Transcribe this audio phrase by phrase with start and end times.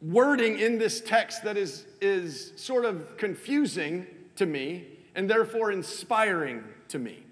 [0.00, 6.62] wording in this text that is, is sort of confusing to me and therefore inspiring
[6.88, 7.24] to me.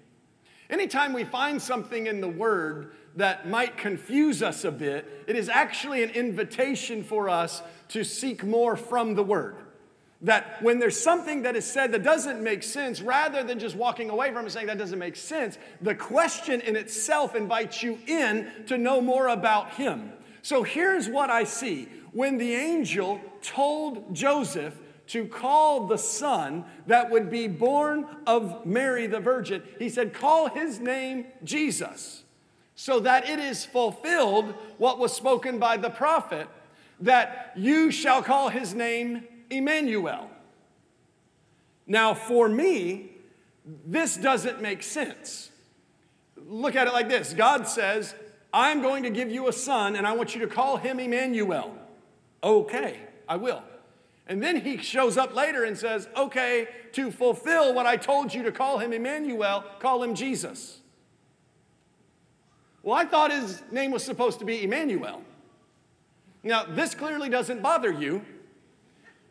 [0.69, 5.49] Anytime we find something in the word that might confuse us a bit, it is
[5.49, 9.55] actually an invitation for us to seek more from the word.
[10.21, 14.09] That when there's something that is said that doesn't make sense, rather than just walking
[14.09, 18.51] away from it saying that doesn't make sense, the question in itself invites you in
[18.67, 20.11] to know more about him.
[20.41, 24.73] So here's what I see when the angel told Joseph
[25.05, 30.49] to call the son that would be born of Mary the Virgin, he said, Call
[30.49, 32.23] his name Jesus,
[32.73, 36.47] so that it is fulfilled what was spoken by the prophet,
[37.01, 40.31] that you shall call his name Emmanuel.
[41.85, 43.11] Now, for me,
[43.85, 45.51] this doesn't make sense.
[46.35, 48.15] Look at it like this God says,
[48.51, 51.77] I'm going to give you a son, and I want you to call him Emmanuel.
[52.43, 53.63] Okay, I will.
[54.27, 58.43] And then he shows up later and says, Okay, to fulfill what I told you
[58.43, 60.79] to call him Emmanuel, call him Jesus.
[62.83, 65.21] Well, I thought his name was supposed to be Emmanuel.
[66.43, 68.23] Now, this clearly doesn't bother you,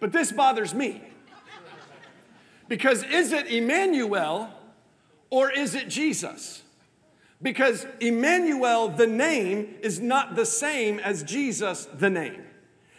[0.00, 1.02] but this bothers me.
[2.68, 4.50] Because is it Emmanuel
[5.30, 6.62] or is it Jesus?
[7.40, 12.45] Because Emmanuel, the name, is not the same as Jesus, the name.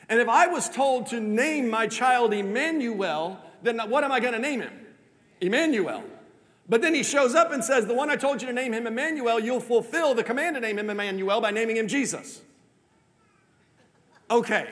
[0.09, 4.33] And if I was told to name my child Emmanuel, then what am I going
[4.33, 4.73] to name him?
[5.41, 6.03] Emmanuel.
[6.69, 8.87] But then he shows up and says, The one I told you to name him
[8.87, 12.41] Emmanuel, you'll fulfill the command to name him Emmanuel by naming him Jesus.
[14.29, 14.67] Okay.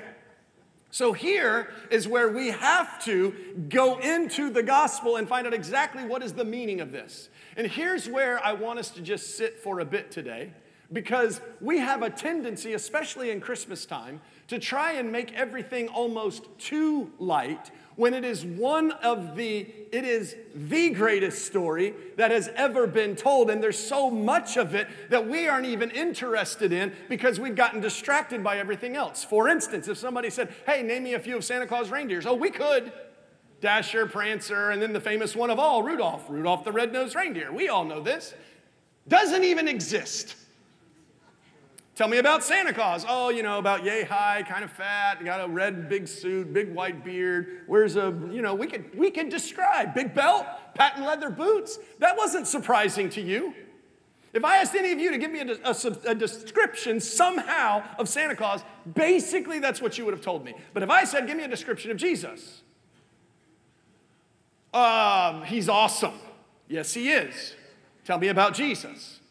[0.91, 3.33] So here is where we have to
[3.67, 7.27] go into the gospel and find out exactly what is the meaning of this.
[7.57, 10.53] And here's where I want us to just sit for a bit today
[10.93, 16.45] because we have a tendency, especially in Christmas time, to try and make everything almost
[16.59, 19.61] too light when it is one of the
[19.91, 23.49] it is the greatest story that has ever been told.
[23.49, 27.79] And there's so much of it that we aren't even interested in because we've gotten
[27.79, 29.23] distracted by everything else.
[29.23, 32.25] For instance if somebody said hey name me a few of santa claus reindeers.
[32.25, 32.91] Oh we could.
[33.61, 37.51] Dasher prancer and then the famous one of all rudolph rudolph the red-nosed reindeer.
[37.51, 38.33] We all know this.
[39.07, 40.35] Doesn't even exist
[41.95, 43.05] Tell me about Santa Claus.
[43.07, 46.75] Oh, you know, about yay high, kind of fat, got a red big suit, big
[46.75, 51.29] white beard, wears a, you know, we could, we could describe big belt, patent leather
[51.29, 51.79] boots.
[51.99, 53.53] That wasn't surprising to you.
[54.33, 55.75] If I asked any of you to give me a, a,
[56.07, 60.53] a, description somehow of Santa Claus, basically that's what you would have told me.
[60.73, 62.61] But if I said, give me a description of Jesus,
[64.73, 66.19] uh, he's awesome.
[66.67, 67.55] Yes, he is.
[68.03, 69.21] Tell me about Jesus.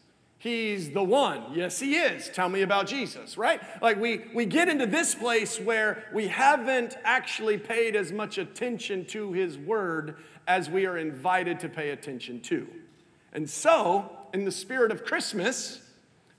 [0.45, 1.55] He's the one.
[1.55, 2.29] Yes, he is.
[2.29, 3.59] Tell me about Jesus, right?
[3.81, 9.05] Like we, we get into this place where we haven't actually paid as much attention
[9.05, 10.17] to his word
[10.47, 12.67] as we are invited to pay attention to.
[13.33, 15.81] And so, in the spirit of Christmas,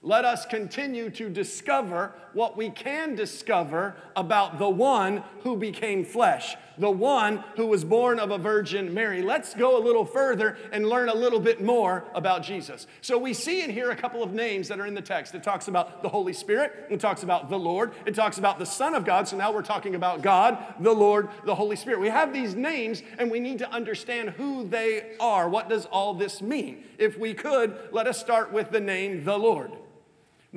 [0.02, 6.54] let us continue to discover what we can discover about the one who became flesh,
[6.77, 9.22] the one who was born of a Virgin Mary.
[9.22, 12.86] Let's go a little further and learn a little bit more about Jesus.
[13.00, 15.34] So, we see in here a couple of names that are in the text.
[15.34, 18.66] It talks about the Holy Spirit, it talks about the Lord, it talks about the
[18.66, 19.27] Son of God.
[19.27, 22.00] So, now we're talking about God, the Lord, the Holy Spirit.
[22.00, 25.48] We have these names and we need to understand who they are.
[25.48, 26.84] What does all this mean?
[26.98, 29.72] If we could, let us start with the name the Lord.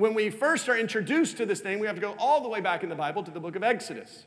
[0.00, 2.62] When we first are introduced to this name, we have to go all the way
[2.62, 4.24] back in the Bible to the book of Exodus.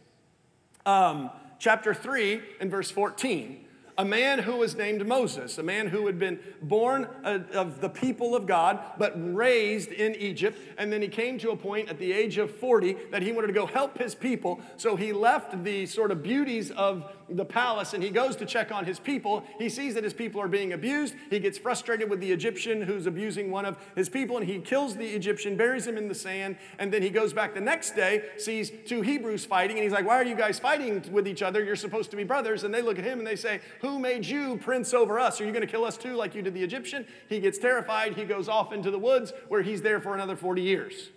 [0.85, 3.65] Um, chapter 3 and verse 14.
[3.97, 7.89] A man who was named Moses, a man who had been born uh, of the
[7.89, 10.57] people of God, but raised in Egypt.
[10.77, 13.47] And then he came to a point at the age of 40 that he wanted
[13.47, 14.61] to go help his people.
[14.77, 18.71] So he left the sort of beauties of the palace and he goes to check
[18.71, 19.43] on his people.
[19.57, 21.15] He sees that his people are being abused.
[21.29, 24.95] He gets frustrated with the Egyptian who's abusing one of his people and he kills
[24.95, 26.57] the Egyptian, buries him in the sand.
[26.79, 30.05] And then he goes back the next day, sees two Hebrews fighting, and he's like,
[30.05, 31.63] Why are you guys fighting with each other?
[31.63, 32.63] You're supposed to be brothers.
[32.63, 35.41] And they look at him and they say, who made you prince over us?
[35.41, 37.05] Are you going to kill us too, like you did the Egyptian?
[37.27, 38.15] He gets terrified.
[38.15, 41.09] He goes off into the woods where he's there for another 40 years.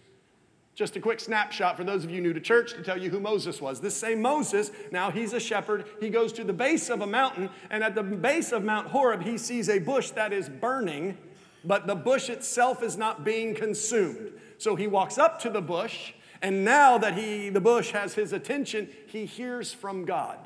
[0.74, 3.20] Just a quick snapshot for those of you new to church to tell you who
[3.20, 3.80] Moses was.
[3.80, 5.86] This same Moses, now he's a shepherd.
[6.00, 9.22] He goes to the base of a mountain, and at the base of Mount Horeb,
[9.22, 11.16] he sees a bush that is burning,
[11.64, 14.32] but the bush itself is not being consumed.
[14.58, 18.32] So he walks up to the bush, and now that he, the bush has his
[18.32, 20.45] attention, he hears from God.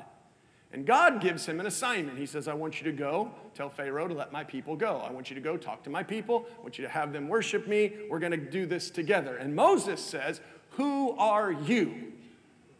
[0.73, 2.17] And God gives him an assignment.
[2.17, 5.03] He says, I want you to go tell Pharaoh to let my people go.
[5.05, 6.45] I want you to go talk to my people.
[6.59, 7.93] I want you to have them worship me.
[8.09, 9.35] We're going to do this together.
[9.35, 10.39] And Moses says,
[10.71, 12.13] Who are you?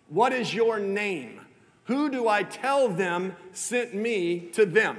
[0.07, 1.41] What is your name?
[1.85, 4.97] Who do I tell them sent me to them?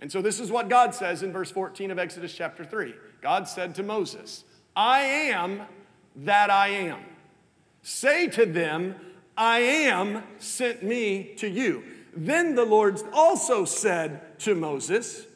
[0.00, 2.94] And so this is what God says in verse 14 of Exodus chapter 3.
[3.20, 4.44] God said to Moses,
[4.76, 5.62] I am
[6.16, 7.00] that I am.
[7.82, 8.96] Say to them,
[9.36, 11.84] I am sent me to you.
[12.16, 15.26] Then the Lord also said to Moses,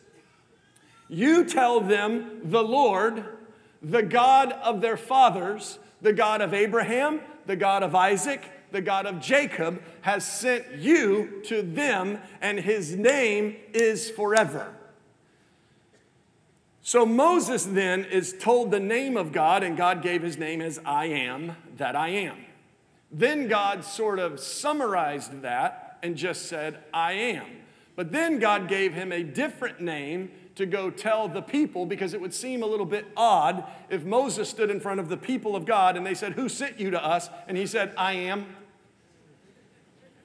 [1.08, 3.24] You tell them the Lord,
[3.82, 9.06] the God of their fathers, the God of Abraham, the God of Isaac, the God
[9.06, 14.74] of Jacob, has sent you to them, and his name is forever.
[16.82, 20.78] So Moses then is told the name of God, and God gave his name as
[20.84, 22.36] I am that I am.
[23.10, 27.46] Then God sort of summarized that and just said, I am.
[27.96, 32.20] But then God gave him a different name to go tell the people because it
[32.20, 35.64] would seem a little bit odd if Moses stood in front of the people of
[35.64, 37.30] God and they said, Who sent you to us?
[37.46, 38.46] And he said, I am.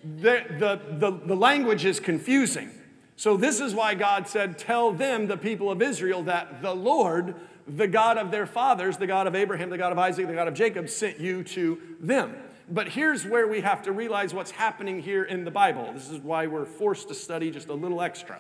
[0.04, 2.72] The, the, the, the language is confusing.
[3.16, 7.36] So, this is why God said, Tell them, the people of Israel, that the Lord,
[7.68, 10.48] the God of their fathers, the God of Abraham, the God of Isaac, the God
[10.48, 12.36] of Jacob, sent you to them.
[12.70, 15.92] But here's where we have to realize what's happening here in the Bible.
[15.94, 18.40] This is why we're forced to study just a little extra.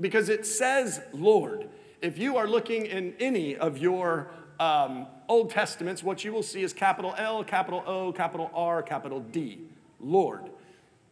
[0.00, 1.68] Because it says Lord.
[2.00, 4.30] If you are looking in any of your
[4.60, 9.20] um, Old Testaments, what you will see is capital L, capital O, capital R, capital
[9.20, 9.58] D.
[10.00, 10.50] Lord.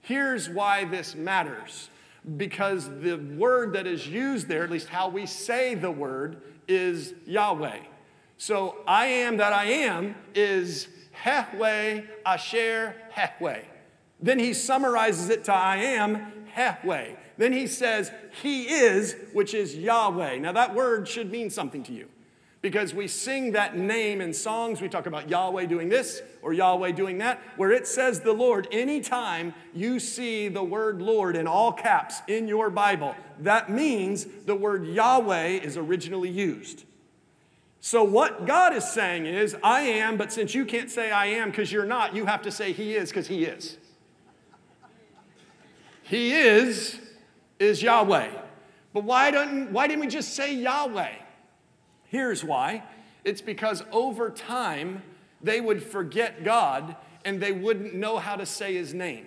[0.00, 1.91] Here's why this matters.
[2.37, 7.14] Because the word that is used there, at least how we say the word, is
[7.25, 7.81] Yahweh.
[8.38, 10.88] So I am that I am is
[11.22, 13.64] Hehweh Asher Hehweh.
[14.20, 17.16] Then he summarizes it to I am Hehweh.
[17.36, 18.10] Then he says,
[18.42, 20.38] He is, which is Yahweh.
[20.38, 22.08] Now that word should mean something to you
[22.62, 24.80] because we sing that name in songs.
[24.80, 28.66] We talk about Yahweh doing this or Yahweh doing that, where it says the Lord.
[28.72, 34.56] Anytime you see the word Lord in all caps in your Bible, that means the
[34.56, 36.84] word Yahweh is originally used.
[37.87, 41.53] So, what God is saying is, I am, but since you can't say I am
[41.53, 43.77] because you're not, you have to say He is because He is.
[46.03, 46.99] He is,
[47.61, 48.31] is Yahweh.
[48.93, 51.12] But why, don't, why didn't we just say Yahweh?
[52.09, 52.83] Here's why
[53.23, 55.05] it's because over time,
[55.41, 59.26] they would forget God and they wouldn't know how to say His name.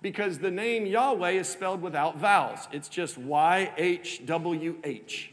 [0.00, 5.30] Because the name Yahweh is spelled without vowels, it's just Y H W H.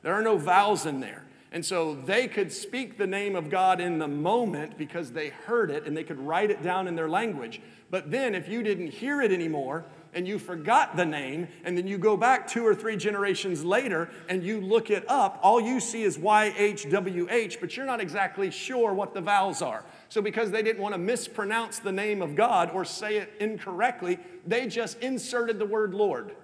[0.00, 1.26] There are no vowels in there.
[1.52, 5.70] And so they could speak the name of God in the moment because they heard
[5.70, 7.60] it and they could write it down in their language.
[7.90, 11.86] But then, if you didn't hear it anymore and you forgot the name, and then
[11.86, 15.78] you go back two or three generations later and you look it up, all you
[15.78, 19.84] see is YHWH, but you're not exactly sure what the vowels are.
[20.08, 24.18] So, because they didn't want to mispronounce the name of God or say it incorrectly,
[24.46, 26.34] they just inserted the word Lord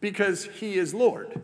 [0.00, 1.42] because He is Lord.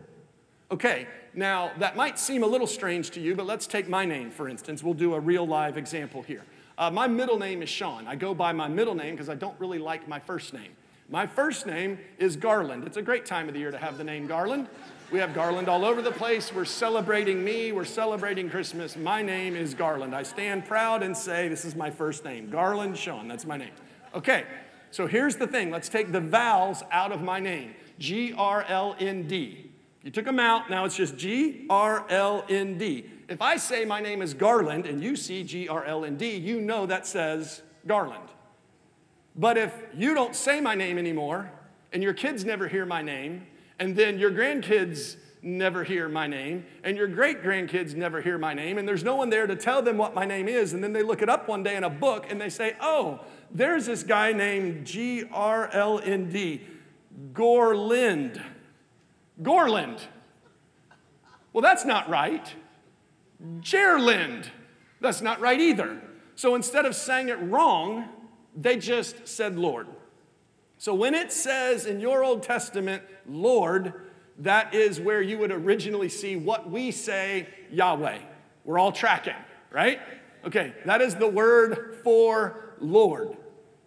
[0.71, 4.31] Okay, now that might seem a little strange to you, but let's take my name,
[4.31, 4.81] for instance.
[4.81, 6.43] We'll do a real live example here.
[6.77, 8.07] Uh, my middle name is Shawn.
[8.07, 10.71] I go by my middle name because I don't really like my first name.
[11.09, 12.85] My first name is Garland.
[12.85, 14.69] It's a great time of the year to have the name Garland.
[15.11, 16.53] We have Garland all over the place.
[16.53, 17.73] We're celebrating me.
[17.73, 18.95] We're celebrating Christmas.
[18.95, 20.15] My name is Garland.
[20.15, 23.27] I stand proud and say, This is my first name Garland Shawn.
[23.27, 23.73] That's my name.
[24.15, 24.45] Okay,
[24.89, 28.95] so here's the thing let's take the vowels out of my name G R L
[28.97, 29.70] N D.
[30.03, 33.05] You took them out, now it's just G R L N D.
[33.29, 36.35] If I say my name is Garland and you see G R L N D,
[36.35, 38.29] you know that says Garland.
[39.35, 41.51] But if you don't say my name anymore
[41.93, 43.45] and your kids never hear my name,
[43.77, 48.53] and then your grandkids never hear my name, and your great grandkids never hear my
[48.53, 50.93] name, and there's no one there to tell them what my name is, and then
[50.93, 53.19] they look it up one day in a book and they say, oh,
[53.51, 56.61] there's this guy named G R L N D,
[57.33, 58.33] Gorlind.
[58.33, 58.41] Gorlind.
[61.53, 62.53] Well, that's not right.
[63.59, 64.47] Gerlind.
[64.99, 66.01] That's not right either.
[66.35, 68.07] So instead of saying it wrong,
[68.55, 69.87] they just said Lord.
[70.77, 73.93] So when it says in your Old Testament, Lord,
[74.39, 78.19] that is where you would originally see what we say Yahweh.
[78.65, 79.35] We're all tracking,
[79.71, 79.99] right?
[80.45, 83.37] Okay, that is the word for Lord.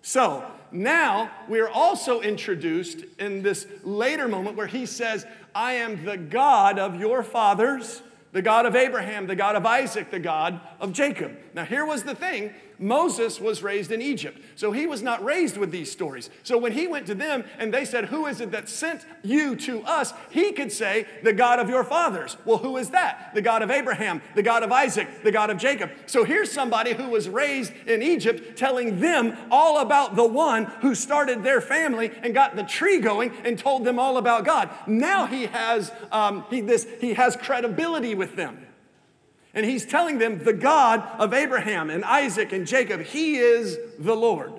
[0.02, 6.04] So now we are also introduced in this later moment where he says, I am
[6.04, 8.02] the God of your fathers
[8.34, 11.38] the God of Abraham, the God of Isaac, the God of Jacob.
[11.54, 15.56] Now, here was the thing Moses was raised in Egypt, so he was not raised
[15.56, 16.28] with these stories.
[16.42, 19.56] So when he went to them and they said, Who is it that sent you
[19.56, 20.12] to us?
[20.30, 22.36] He could say, The God of your fathers.
[22.44, 23.30] Well, who is that?
[23.34, 25.90] The God of Abraham, the God of Isaac, the God of Jacob.
[26.06, 30.94] So here's somebody who was raised in Egypt telling them all about the one who
[30.94, 34.68] started their family and got the tree going and told them all about God.
[34.86, 38.63] Now he has, um, he, this, he has credibility with with them.
[39.54, 44.14] And he's telling them the God of Abraham and Isaac and Jacob, he is the
[44.14, 44.52] Lord.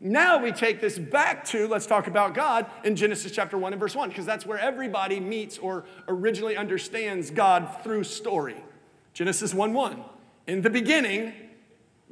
[0.00, 3.80] Now we take this back to, let's talk about God in Genesis chapter 1 and
[3.80, 8.56] verse 1, because that's where everybody meets or originally understands God through story.
[9.12, 10.04] Genesis 1 1.
[10.46, 11.32] In the beginning,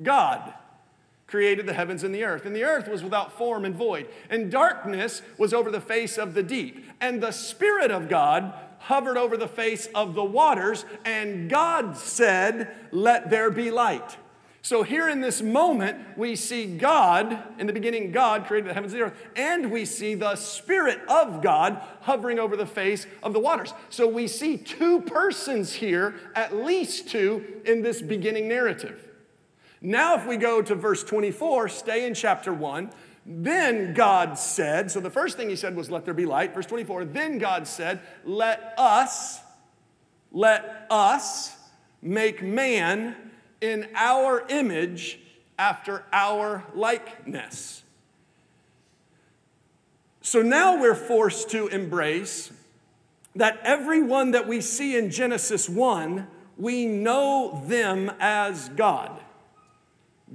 [0.02, 0.52] God
[1.26, 2.44] created the heavens and the earth.
[2.44, 6.34] And the earth was without form and void, and darkness was over the face of
[6.34, 6.84] the deep.
[7.00, 8.52] And the Spirit of God
[8.86, 14.16] hovered over the face of the waters, and God said, Let there be light.
[14.62, 18.92] So, here in this moment, we see God, in the beginning, God created the heavens
[18.92, 23.32] and the earth, and we see the Spirit of God hovering over the face of
[23.32, 23.74] the waters.
[23.90, 29.08] So, we see two persons here, at least two, in this beginning narrative.
[29.80, 32.90] Now, if we go to verse 24, stay in chapter 1,
[33.28, 36.54] then God said, so the first thing he said was, Let there be light.
[36.54, 39.40] Verse 24, then God said, Let us,
[40.30, 41.56] let us
[42.00, 43.16] make man
[43.60, 45.18] in our image
[45.58, 47.82] after our likeness.
[50.20, 52.52] So now we're forced to embrace
[53.34, 59.20] that everyone that we see in Genesis 1, we know them as God.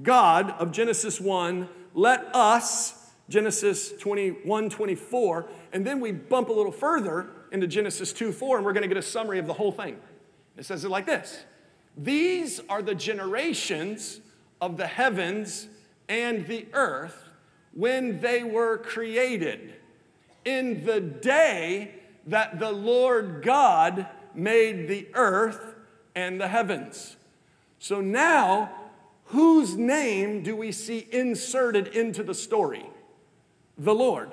[0.04, 6.72] God of Genesis 1 let us, Genesis 21, 24, and then we bump a little
[6.72, 9.72] further into Genesis 2, 4, and we're going to get a summary of the whole
[9.72, 9.98] thing.
[10.58, 11.44] It says it like this
[11.98, 14.22] These are the generations
[14.60, 15.68] of the heavens
[16.08, 17.30] and the earth
[17.74, 19.74] when they were created,
[20.44, 21.96] in the day
[22.28, 25.76] that the Lord God made the earth
[26.16, 27.16] and the heavens.
[27.80, 28.81] So now
[29.32, 32.86] whose name do we see inserted into the story?
[33.78, 34.32] The Lord.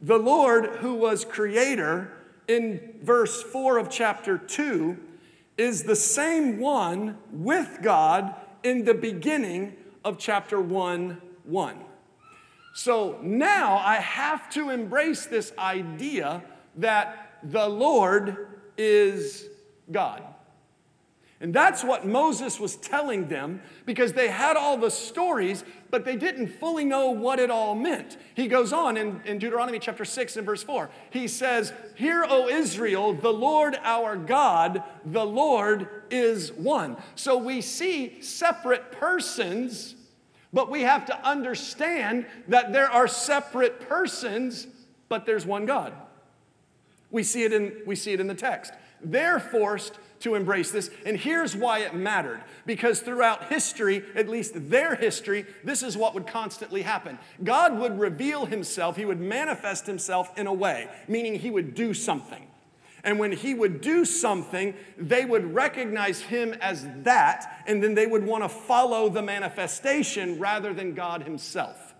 [0.00, 2.12] The Lord, who was creator
[2.46, 4.98] in verse 4 of chapter 2,
[5.56, 9.74] is the same one with God in the beginning
[10.04, 11.76] of chapter 1 1.
[12.74, 16.42] So now I have to embrace this idea
[16.76, 19.48] that the Lord is
[19.90, 20.22] God.
[21.38, 26.16] And that's what Moses was telling them because they had all the stories, but they
[26.16, 28.16] didn't fully know what it all meant.
[28.34, 30.88] He goes on in, in Deuteronomy chapter 6 and verse 4.
[31.10, 36.96] He says, Hear, O Israel, the Lord our God, the Lord is one.
[37.16, 39.94] So we see separate persons,
[40.54, 44.66] but we have to understand that there are separate persons,
[45.10, 45.92] but there's one God.
[47.10, 48.72] We see it in, we see it in the text.
[49.02, 50.90] They're forced to embrace this.
[51.06, 56.14] And here's why it mattered because throughout history, at least their history, this is what
[56.14, 57.16] would constantly happen.
[57.44, 61.94] God would reveal himself, he would manifest himself in a way, meaning he would do
[61.94, 62.44] something.
[63.04, 68.08] And when he would do something, they would recognize him as that, and then they
[68.08, 71.94] would want to follow the manifestation rather than God himself.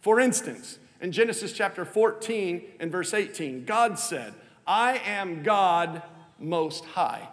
[0.00, 4.32] For instance, in Genesis chapter 14 and verse 18, God said,
[4.64, 6.02] I am God
[6.38, 7.28] most high.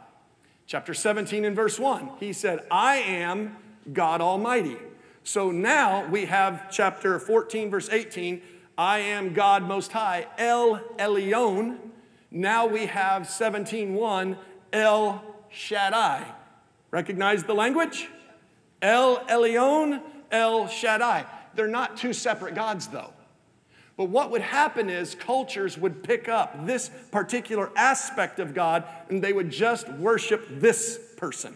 [0.69, 3.57] Chapter 17 and verse 1, he said, I am
[3.91, 4.77] God Almighty.
[5.23, 8.39] So now we have chapter 14, verse 18,
[8.77, 11.79] I am God Most High, El Elyon.
[12.29, 14.37] Now we have 17.1,
[14.71, 16.23] El Shaddai.
[16.91, 18.07] Recognize the language?
[18.79, 21.25] El Elyon, El Shaddai.
[21.55, 23.11] They're not two separate gods, though.
[23.99, 29.21] But what would happen is cultures would pick up this particular aspect of God and
[29.21, 31.53] they would just worship this person,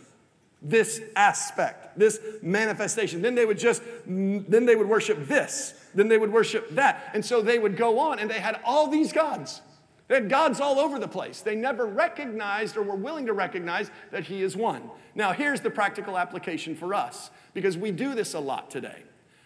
[0.62, 3.22] this aspect, this manifestation.
[3.22, 7.12] Then they would just, then they would worship this, then they would worship that.
[7.14, 9.62] And so they would go on and they had all these gods.
[10.10, 11.40] They had gods all over the place.
[11.40, 14.90] They never recognized or were willing to recognize that He is one.
[15.16, 19.04] Now, here's the practical application for us because we do this a lot today.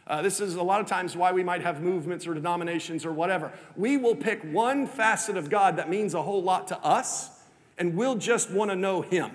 [0.08, 3.12] Uh, this is a lot of times why we might have movements or denominations or
[3.12, 3.52] whatever.
[3.76, 7.30] We will pick one facet of God that means a whole lot to us,
[7.78, 9.32] and we'll just want to know Him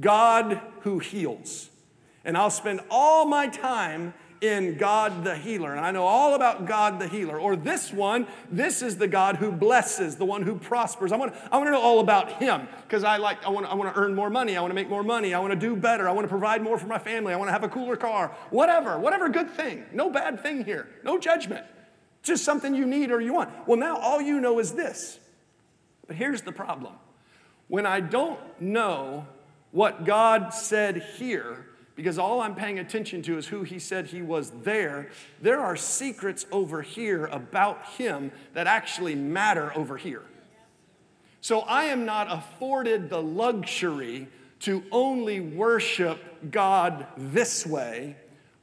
[0.00, 1.70] God who heals.
[2.24, 5.74] And I'll spend all my time in God the healer.
[5.74, 7.38] And I know all about God the healer.
[7.38, 11.12] Or this one, this is the God who blesses, the one who prospers.
[11.12, 13.74] I want, I want to know all about him because I like, I want, I
[13.74, 14.56] want to earn more money.
[14.56, 15.34] I want to make more money.
[15.34, 16.08] I want to do better.
[16.08, 17.32] I want to provide more for my family.
[17.32, 18.36] I want to have a cooler car.
[18.50, 19.84] Whatever, whatever good thing.
[19.92, 20.88] No bad thing here.
[21.02, 21.66] No judgment.
[22.22, 23.50] Just something you need or you want.
[23.66, 25.18] Well, now all you know is this.
[26.06, 26.94] But here's the problem.
[27.68, 29.26] When I don't know
[29.72, 31.66] what God said here,
[31.98, 35.08] because all I'm paying attention to is who he said he was there.
[35.42, 40.22] There are secrets over here about him that actually matter over here.
[41.40, 44.28] So I am not afforded the luxury
[44.60, 46.20] to only worship
[46.52, 48.14] God this way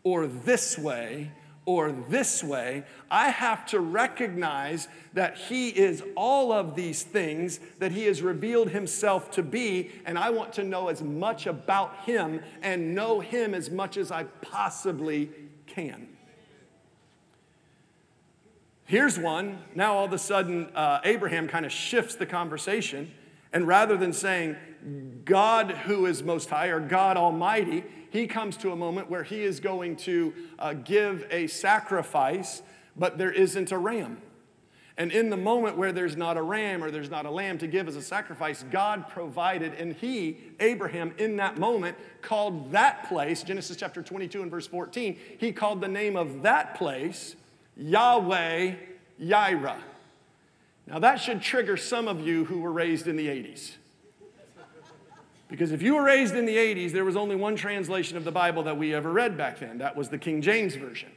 [0.06, 1.30] or this way
[1.66, 7.92] or this way, I have to recognize that He is all of these things that
[7.92, 12.42] He has revealed Himself to be, and I want to know as much about Him
[12.62, 15.32] and know Him as much as I possibly
[15.66, 16.08] can.
[18.88, 19.58] Here's one.
[19.74, 23.12] Now, all of a sudden, uh, Abraham kind of shifts the conversation,
[23.52, 24.56] and rather than saying,
[25.24, 29.44] God who is most high or God Almighty, he comes to a moment where he
[29.44, 32.62] is going to uh, give a sacrifice,
[32.96, 34.22] but there isn't a ram.
[34.98, 37.68] And in the moment where there's not a ram or there's not a lamb to
[37.68, 43.44] give as a sacrifice, God provided, and he, Abraham, in that moment, called that place,
[43.44, 47.36] Genesis chapter 22 and verse 14, he called the name of that place
[47.76, 48.76] Yahweh
[49.22, 49.82] Yireh.
[50.88, 53.74] Now that should trigger some of you who were raised in the 80s.
[55.48, 58.32] Because if you were raised in the 80s, there was only one translation of the
[58.32, 59.78] Bible that we ever read back then.
[59.78, 61.10] That was the King James Version.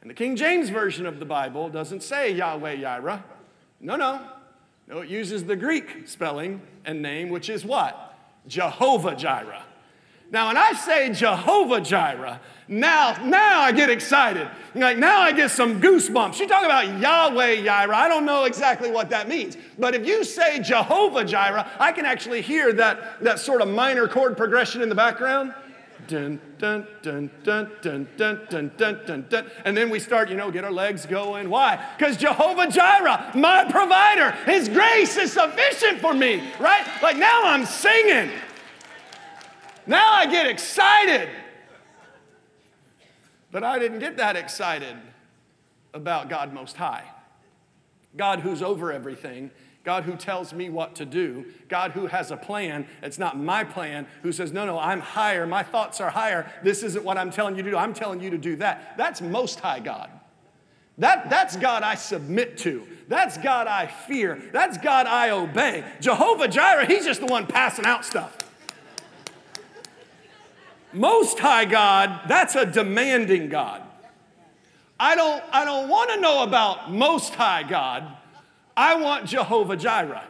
[0.00, 3.22] And the King James Version of the Bible doesn't say Yahweh Yireh.
[3.80, 4.20] No, no.
[4.88, 8.16] No, it uses the Greek spelling and name, which is what?
[8.46, 9.64] Jehovah Jireh.
[10.30, 14.48] Now, when I say Jehovah Jireh, now, now I get excited.
[14.74, 16.40] Like now I get some goosebumps.
[16.40, 17.94] You talk about Yahweh Jireh.
[17.94, 19.56] I don't know exactly what that means.
[19.78, 24.08] But if you say Jehovah Jireh, I can actually hear that, that sort of minor
[24.08, 25.54] chord progression in the background.
[26.08, 29.46] Dun, dun, dun, dun, dun, dun, dun, dun, dun, dun.
[29.64, 31.50] And then we start, you know, get our legs going.
[31.50, 31.84] Why?
[31.96, 36.86] Because Jehovah Jireh, my provider, His grace is sufficient for me, right?
[37.02, 38.30] Like now I'm singing.
[39.86, 41.28] Now I get excited.
[43.50, 44.96] But I didn't get that excited
[45.94, 47.04] about God Most High.
[48.16, 49.50] God who's over everything,
[49.84, 52.86] God who tells me what to do, God who has a plan.
[53.02, 55.46] It's not my plan, who says, No, no, I'm higher.
[55.46, 56.50] My thoughts are higher.
[56.62, 57.76] This isn't what I'm telling you to do.
[57.76, 58.96] I'm telling you to do that.
[58.96, 60.10] That's Most High God.
[60.98, 62.86] That, that's God I submit to.
[63.06, 64.42] That's God I fear.
[64.52, 65.84] That's God I obey.
[66.00, 68.36] Jehovah Jireh, He's just the one passing out stuff.
[70.96, 73.82] Most High God, that's a demanding God.
[74.98, 78.16] I don't, I don't want to know about Most High God.
[78.76, 80.26] I want Jehovah Jireh.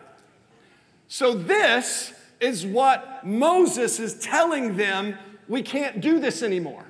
[1.08, 5.16] So, this is what Moses is telling them
[5.48, 6.84] we can't do this anymore.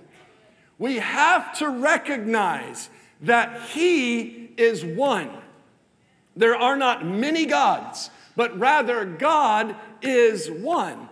[0.79, 2.89] We have to recognize
[3.23, 5.31] that He is one.
[6.35, 11.06] There are not many gods, but rather God is one.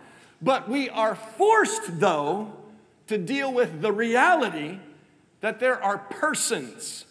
[0.45, 2.53] But we are forced, though,
[3.07, 4.79] to deal with the reality
[5.41, 7.07] that there are persons.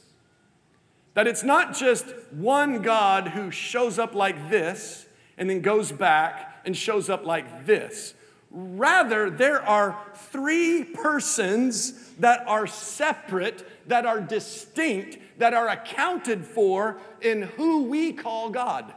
[1.15, 6.61] That it's not just one God who shows up like this and then goes back
[6.63, 8.13] and shows up like this.
[8.51, 16.97] Rather, there are three persons that are separate, that are distinct, that are accounted for
[17.19, 18.93] in who we call God.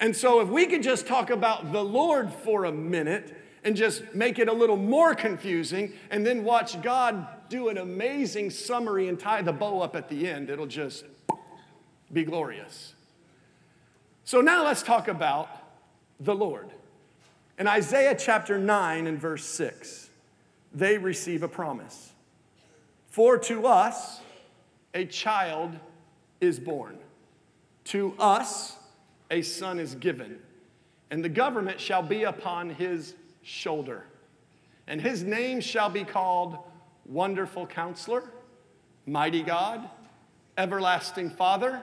[0.00, 4.14] And so, if we could just talk about the Lord for a minute and just
[4.14, 9.18] make it a little more confusing, and then watch God do an amazing summary and
[9.18, 11.04] tie the bow up at the end, it'll just
[12.12, 12.94] be glorious.
[14.24, 15.48] So, now let's talk about
[16.18, 16.70] the Lord.
[17.58, 20.10] In Isaiah chapter 9 and verse 6,
[20.72, 22.12] they receive a promise.
[23.10, 24.20] For to us
[24.92, 25.78] a child
[26.40, 26.98] is born.
[27.86, 28.76] To us
[29.30, 30.38] a son is given,
[31.10, 34.04] and the government shall be upon his shoulder.
[34.86, 36.58] And his name shall be called
[37.06, 38.24] Wonderful Counselor,
[39.06, 39.88] Mighty God,
[40.56, 41.80] Everlasting Father,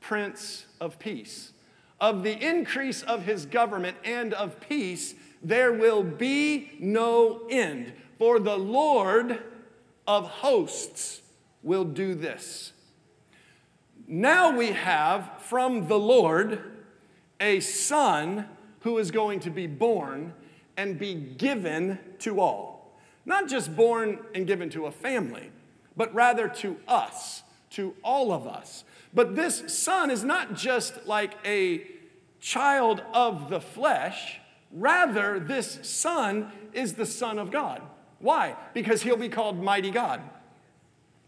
[0.00, 1.52] Prince of Peace.
[2.00, 7.92] Of the increase of his government and of peace, there will be no end.
[8.18, 9.42] For the Lord
[10.06, 11.22] of hosts
[11.62, 12.73] will do this.
[14.06, 16.62] Now we have from the Lord
[17.40, 18.46] a son
[18.80, 20.34] who is going to be born
[20.76, 22.98] and be given to all.
[23.24, 25.50] Not just born and given to a family,
[25.96, 28.84] but rather to us, to all of us.
[29.14, 31.86] But this son is not just like a
[32.40, 34.40] child of the flesh,
[34.70, 37.80] rather, this son is the Son of God.
[38.18, 38.56] Why?
[38.74, 40.20] Because he'll be called Mighty God.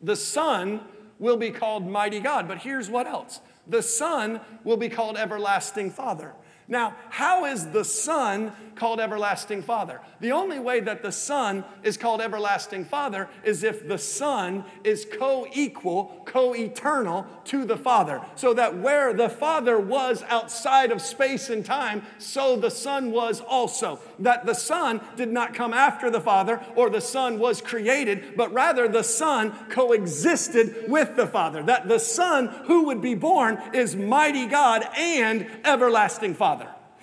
[0.02, 0.80] The Son
[1.18, 2.48] will be called Mighty God.
[2.48, 6.34] But here's what else the Son will be called Everlasting Father.
[6.68, 10.00] Now, how is the Son called Everlasting Father?
[10.20, 15.06] The only way that the Son is called Everlasting Father is if the Son is
[15.18, 18.20] co equal, co eternal to the Father.
[18.34, 23.40] So that where the Father was outside of space and time, so the Son was
[23.40, 24.00] also.
[24.18, 28.52] That the Son did not come after the Father or the Son was created, but
[28.52, 31.62] rather the Son coexisted with the Father.
[31.62, 36.55] That the Son who would be born is mighty God and everlasting Father.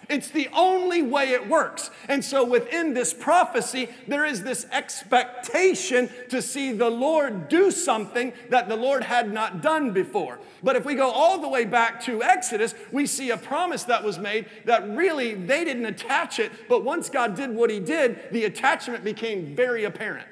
[0.09, 1.89] It's the only way it works.
[2.07, 8.33] And so within this prophecy, there is this expectation to see the Lord do something
[8.49, 10.39] that the Lord had not done before.
[10.61, 14.03] But if we go all the way back to Exodus, we see a promise that
[14.03, 18.31] was made that really they didn't attach it, but once God did what he did,
[18.31, 20.27] the attachment became very apparent,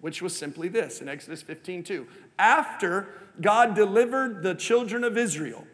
[0.00, 2.06] which was simply this in Exodus 15 2.
[2.38, 3.08] After
[3.40, 5.66] God delivered the children of Israel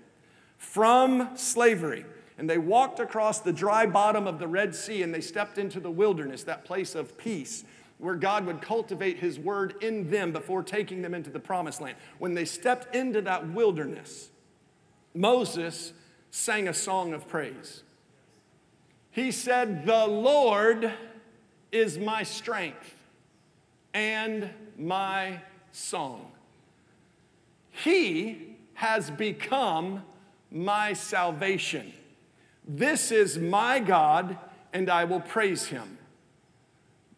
[0.58, 2.04] from slavery,
[2.42, 5.78] and they walked across the dry bottom of the Red Sea and they stepped into
[5.78, 7.62] the wilderness, that place of peace
[7.98, 11.96] where God would cultivate His word in them before taking them into the promised land.
[12.18, 14.30] When they stepped into that wilderness,
[15.14, 15.92] Moses
[16.32, 17.84] sang a song of praise.
[19.12, 20.92] He said, The Lord
[21.70, 22.96] is my strength
[23.94, 26.32] and my song.
[27.70, 30.02] He has become
[30.50, 31.92] my salvation.
[32.66, 34.38] This is my God,
[34.72, 35.98] and I will praise him.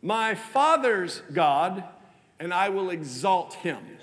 [0.01, 1.85] My Father's God,
[2.39, 3.99] and I will exalt him.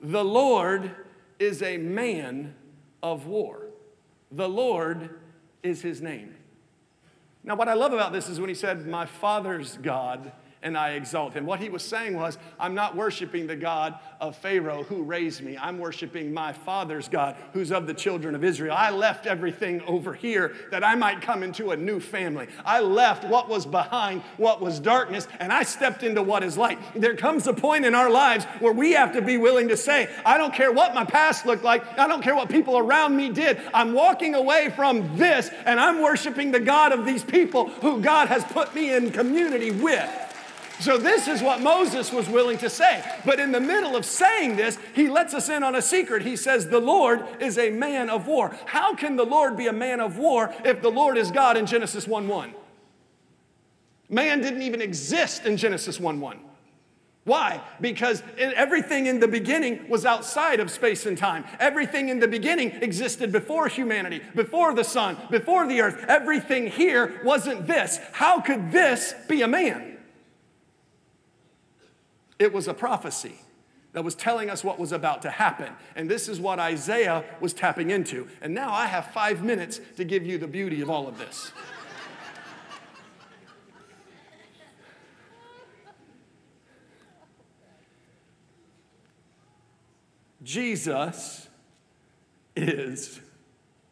[0.00, 0.94] The Lord
[1.38, 2.54] is a man
[3.02, 3.66] of war.
[4.30, 5.18] The Lord
[5.62, 6.34] is his name.
[7.44, 10.92] Now, what I love about this is when he said, My Father's God, and I
[10.92, 11.46] exalt him.
[11.46, 15.56] What he was saying was, I'm not worshiping the God of Pharaoh who raised me.
[15.56, 18.74] I'm worshiping my father's God who's of the children of Israel.
[18.76, 22.48] I left everything over here that I might come into a new family.
[22.64, 26.78] I left what was behind, what was darkness, and I stepped into what is light.
[26.94, 30.08] There comes a point in our lives where we have to be willing to say,
[30.24, 33.30] I don't care what my past looked like, I don't care what people around me
[33.30, 33.60] did.
[33.74, 38.28] I'm walking away from this and I'm worshiping the God of these people who God
[38.28, 40.25] has put me in community with.
[40.80, 43.02] So, this is what Moses was willing to say.
[43.24, 46.22] But in the middle of saying this, he lets us in on a secret.
[46.22, 48.54] He says, The Lord is a man of war.
[48.66, 51.66] How can the Lord be a man of war if the Lord is God in
[51.66, 52.54] Genesis 1 1?
[54.08, 56.40] Man didn't even exist in Genesis 1 1.
[57.24, 57.60] Why?
[57.80, 61.44] Because everything in the beginning was outside of space and time.
[61.58, 66.04] Everything in the beginning existed before humanity, before the sun, before the earth.
[66.06, 67.98] Everything here wasn't this.
[68.12, 69.95] How could this be a man?
[72.38, 73.40] It was a prophecy
[73.92, 75.72] that was telling us what was about to happen.
[75.94, 78.28] And this is what Isaiah was tapping into.
[78.42, 81.50] And now I have five minutes to give you the beauty of all of this.
[90.42, 91.48] Jesus
[92.54, 93.18] is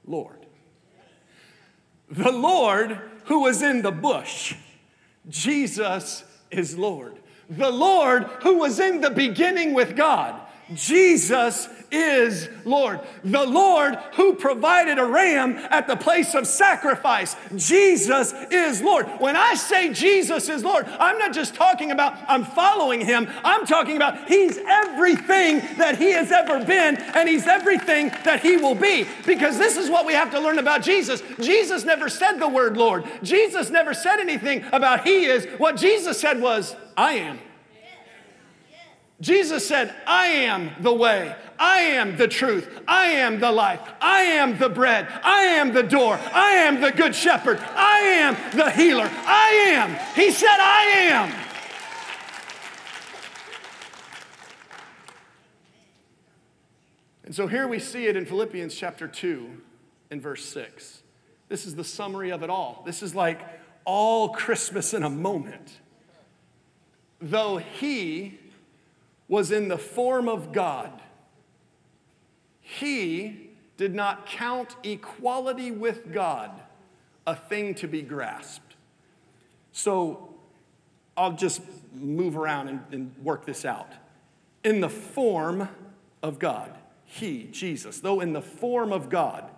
[0.05, 0.45] Lord.
[2.11, 4.55] The Lord who was in the bush,
[5.31, 10.41] Jesus is Lord the Lord who was in the beginning with God.
[10.73, 13.01] Jesus is Lord.
[13.23, 17.37] The Lord who provided a ram at the place of sacrifice.
[17.55, 19.07] Jesus is Lord.
[19.19, 23.29] When I say Jesus is Lord, I'm not just talking about I'm following him.
[23.45, 28.57] I'm talking about he's everything that he has ever been and he's everything that he
[28.57, 29.07] will be.
[29.27, 31.23] Because this is what we have to learn about Jesus.
[31.41, 33.05] Jesus never said the word Lord.
[33.23, 35.47] Jesus never said anything about he is.
[35.59, 37.39] What Jesus said was, I am.
[39.21, 42.69] Jesus said, I am the way, I am the truth.
[42.87, 43.81] I am the life.
[44.01, 45.09] I am the bread.
[45.23, 46.19] I am the door.
[46.33, 47.61] I am the good shepherd.
[47.61, 49.09] I am the healer.
[49.09, 50.15] I am.
[50.15, 51.33] He said, I am.
[57.25, 59.49] And so here we see it in Philippians chapter 2
[60.11, 61.03] and verse 6.
[61.49, 62.83] This is the summary of it all.
[62.85, 63.41] This is like
[63.85, 65.81] all Christmas in a moment.
[67.21, 68.39] Though he
[69.35, 70.93] was in the form of God,
[72.61, 76.53] he did not count equality with God
[77.27, 78.77] a thing to be grasped.
[79.73, 80.33] So
[81.17, 83.89] I'll just move around and, and, work this out.
[84.63, 85.69] In the form
[86.23, 89.51] of God, he, Jesus, though in the form of God,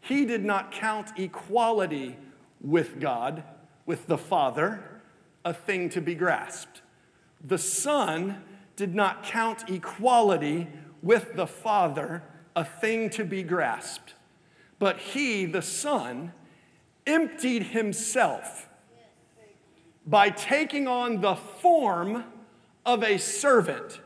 [0.00, 2.16] he did not count equality
[2.60, 3.42] with God,
[3.86, 4.84] with the Father,
[5.44, 6.82] a thing to be grasped.
[7.44, 8.44] The Son
[8.76, 10.68] did not count equality
[11.02, 12.22] with the Father
[12.54, 14.14] a thing to be grasped.
[14.78, 16.32] But he, the Son,
[17.06, 18.68] emptied himself
[20.06, 22.24] by taking on the form
[22.84, 24.00] of a servant,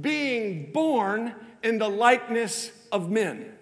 [0.00, 3.54] being born in the likeness of men.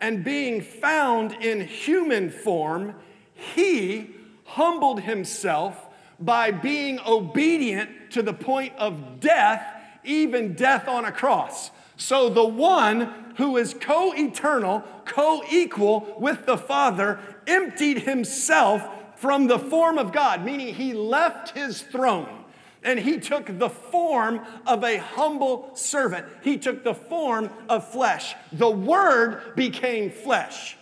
[0.00, 2.94] And being found in human form,
[3.34, 4.10] he
[4.44, 5.86] humbled himself
[6.18, 9.62] by being obedient to the point of death,
[10.04, 11.70] even death on a cross.
[11.96, 18.82] So the one who is co eternal, co equal with the Father, emptied himself
[19.16, 22.40] from the form of God, meaning he left his throne
[22.82, 26.26] and he took the form of a humble servant.
[26.42, 28.34] He took the form of flesh.
[28.52, 30.76] The Word became flesh.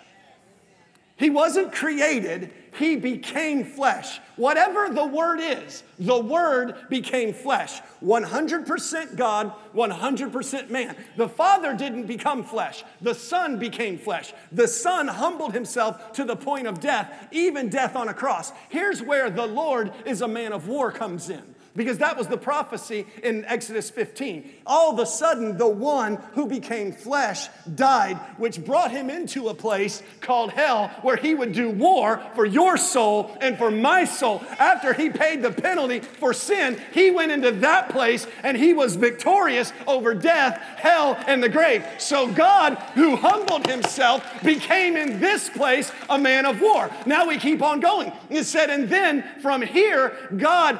[1.18, 4.20] He wasn't created, he became flesh.
[4.36, 7.80] Whatever the word is, the word became flesh.
[8.04, 10.94] 100% God, 100% man.
[11.16, 14.32] The Father didn't become flesh, the Son became flesh.
[14.52, 18.52] The Son humbled himself to the point of death, even death on a cross.
[18.68, 22.36] Here's where the Lord is a man of war comes in because that was the
[22.36, 24.50] prophecy in Exodus 15.
[24.66, 29.54] All of a sudden, the one who became flesh died, which brought him into a
[29.54, 34.42] place called hell where he would do war for your soul and for my soul.
[34.58, 38.96] After he paid the penalty for sin, he went into that place and he was
[38.96, 41.86] victorious over death, hell, and the grave.
[41.98, 46.90] So God, who humbled himself, became in this place a man of war.
[47.06, 48.12] Now we keep on going.
[48.30, 50.76] It said, and then from here, God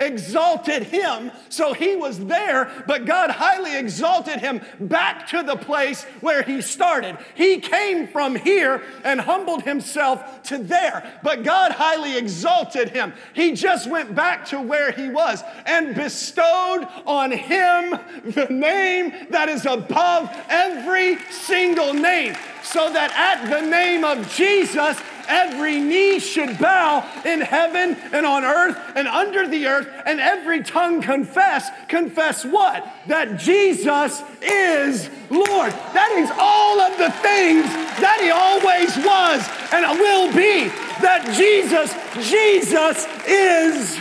[0.00, 1.30] exalted him.
[1.48, 6.60] So he was there, but God highly exalted him back to the place where he
[6.60, 7.18] started.
[7.34, 13.12] He came from here and humbled himself to there, but God highly exalted him.
[13.32, 19.48] He just went back to where he was and bestowed on him the name that
[19.48, 26.58] is above every single name, so that at the name of Jesus, every knee should
[26.58, 31.68] bow in heaven and on earth and under the earth, and every tongue confess.
[31.88, 32.86] Confess what?
[33.06, 35.72] That Jesus is Lord.
[35.72, 37.64] That is all of the things
[38.00, 40.68] that He always was and will be.
[41.02, 41.92] That Jesus,
[42.28, 43.98] Jesus is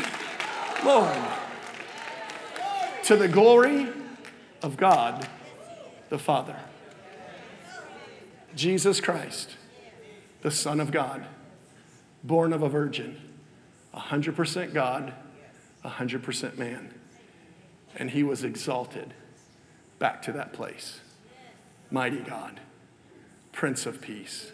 [0.86, 1.18] Lord.
[3.06, 3.88] To the glory
[4.62, 5.28] of God
[6.10, 6.56] the Father.
[8.56, 9.56] Jesus Christ
[10.44, 11.26] the Son of God,
[12.24, 13.20] born of a virgin,
[13.96, 15.14] 100% God,
[15.84, 16.94] 100% man.
[17.96, 19.14] And he was exalted
[20.00, 21.00] back to that place.
[21.90, 22.60] Mighty God,
[23.54, 24.52] Prince of Peace,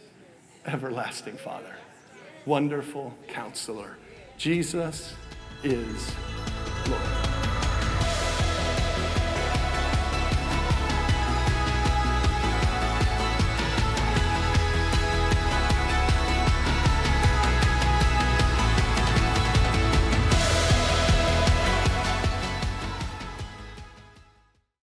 [0.65, 1.75] everlasting Father,
[2.45, 3.97] wonderful counselor.
[4.37, 5.15] Jesus
[5.63, 6.13] is
[6.87, 7.28] Lord.